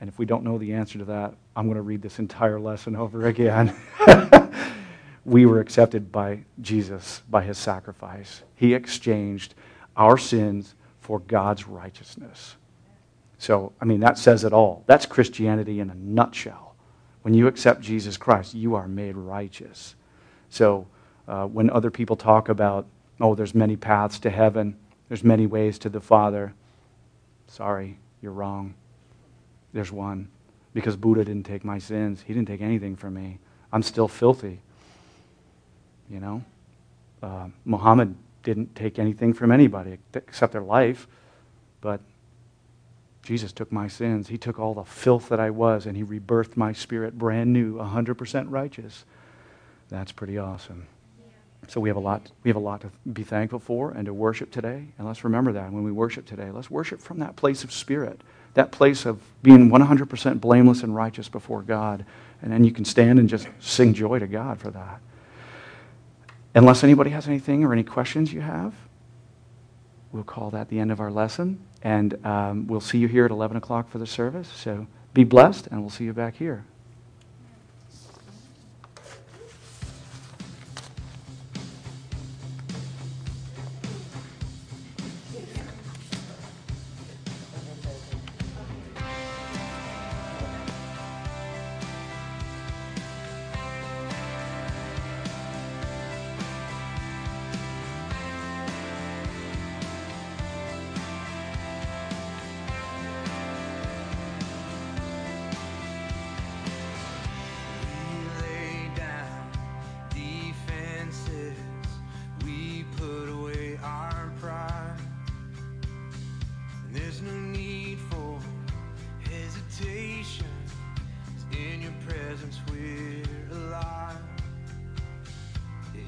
And 0.00 0.08
if 0.08 0.18
we 0.18 0.26
don't 0.26 0.44
know 0.44 0.58
the 0.58 0.72
answer 0.72 0.98
to 0.98 1.04
that, 1.06 1.34
I'm 1.54 1.66
going 1.66 1.76
to 1.76 1.82
read 1.82 2.02
this 2.02 2.18
entire 2.18 2.58
lesson 2.58 2.96
over 2.96 3.26
again. 3.26 3.74
we 5.24 5.46
were 5.46 5.60
accepted 5.60 6.10
by 6.10 6.40
Jesus, 6.60 7.22
by 7.28 7.42
his 7.42 7.58
sacrifice. 7.58 8.42
He 8.56 8.74
exchanged 8.74 9.54
our 9.96 10.16
sins 10.16 10.74
for 11.00 11.20
God's 11.20 11.68
righteousness. 11.68 12.56
So, 13.38 13.72
I 13.80 13.84
mean, 13.84 14.00
that 14.00 14.18
says 14.18 14.44
it 14.44 14.52
all. 14.52 14.84
That's 14.86 15.06
Christianity 15.06 15.80
in 15.80 15.90
a 15.90 15.94
nutshell. 15.94 16.69
When 17.22 17.34
you 17.34 17.46
accept 17.46 17.80
Jesus 17.82 18.16
Christ, 18.16 18.54
you 18.54 18.74
are 18.74 18.88
made 18.88 19.16
righteous. 19.16 19.94
So, 20.48 20.86
uh, 21.28 21.46
when 21.46 21.70
other 21.70 21.90
people 21.90 22.16
talk 22.16 22.48
about, 22.48 22.86
oh, 23.20 23.34
there's 23.34 23.54
many 23.54 23.76
paths 23.76 24.18
to 24.20 24.30
heaven, 24.30 24.76
there's 25.08 25.22
many 25.22 25.46
ways 25.46 25.78
to 25.80 25.88
the 25.88 26.00
Father, 26.00 26.54
sorry, 27.46 27.98
you're 28.22 28.32
wrong. 28.32 28.74
There's 29.72 29.92
one. 29.92 30.28
Because 30.72 30.96
Buddha 30.96 31.24
didn't 31.24 31.46
take 31.46 31.64
my 31.64 31.78
sins, 31.78 32.22
he 32.26 32.32
didn't 32.32 32.48
take 32.48 32.60
anything 32.60 32.96
from 32.96 33.14
me. 33.14 33.38
I'm 33.72 33.82
still 33.82 34.08
filthy. 34.08 34.60
You 36.08 36.20
know? 36.20 36.44
Uh, 37.22 37.48
Muhammad 37.64 38.14
didn't 38.42 38.74
take 38.74 38.98
anything 38.98 39.34
from 39.34 39.52
anybody 39.52 39.98
except 40.14 40.52
their 40.52 40.62
life, 40.62 41.06
but 41.80 42.00
Jesus 43.30 43.52
took 43.52 43.70
my 43.70 43.86
sins. 43.86 44.26
He 44.26 44.36
took 44.36 44.58
all 44.58 44.74
the 44.74 44.82
filth 44.82 45.28
that 45.28 45.38
I 45.38 45.50
was 45.50 45.86
and 45.86 45.96
he 45.96 46.02
rebirthed 46.02 46.56
my 46.56 46.72
spirit 46.72 47.16
brand 47.16 47.52
new, 47.52 47.76
100% 47.76 48.46
righteous. 48.48 49.04
That's 49.88 50.10
pretty 50.10 50.36
awesome. 50.36 50.88
So 51.68 51.80
we 51.80 51.88
have 51.88 51.96
a 51.96 52.00
lot 52.00 52.32
we 52.42 52.48
have 52.48 52.56
a 52.56 52.58
lot 52.58 52.80
to 52.80 52.90
be 53.12 53.22
thankful 53.22 53.60
for 53.60 53.92
and 53.92 54.06
to 54.06 54.12
worship 54.12 54.50
today. 54.50 54.88
And 54.98 55.06
let's 55.06 55.22
remember 55.22 55.52
that 55.52 55.70
when 55.70 55.84
we 55.84 55.92
worship 55.92 56.26
today, 56.26 56.50
let's 56.50 56.72
worship 56.72 57.00
from 57.00 57.20
that 57.20 57.36
place 57.36 57.62
of 57.62 57.70
spirit, 57.70 58.20
that 58.54 58.72
place 58.72 59.06
of 59.06 59.20
being 59.44 59.70
100% 59.70 60.40
blameless 60.40 60.82
and 60.82 60.92
righteous 60.92 61.28
before 61.28 61.62
God. 61.62 62.04
And 62.42 62.50
then 62.50 62.64
you 62.64 62.72
can 62.72 62.84
stand 62.84 63.20
and 63.20 63.28
just 63.28 63.46
sing 63.60 63.94
joy 63.94 64.18
to 64.18 64.26
God 64.26 64.58
for 64.58 64.72
that. 64.72 65.00
Unless 66.56 66.82
anybody 66.82 67.10
has 67.10 67.28
anything 67.28 67.62
or 67.62 67.72
any 67.72 67.84
questions 67.84 68.32
you 68.32 68.40
have, 68.40 68.74
we'll 70.12 70.24
call 70.24 70.50
that 70.50 70.68
the 70.68 70.78
end 70.78 70.90
of 70.90 71.00
our 71.00 71.10
lesson. 71.10 71.64
And 71.82 72.24
um, 72.26 72.66
we'll 72.66 72.80
see 72.80 72.98
you 72.98 73.08
here 73.08 73.24
at 73.24 73.30
11 73.30 73.56
o'clock 73.56 73.90
for 73.90 73.98
the 73.98 74.06
service. 74.06 74.48
So 74.48 74.86
be 75.14 75.24
blessed, 75.24 75.68
and 75.68 75.80
we'll 75.80 75.90
see 75.90 76.04
you 76.04 76.12
back 76.12 76.36
here. 76.36 76.64